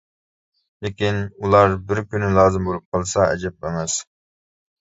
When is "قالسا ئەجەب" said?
2.97-3.69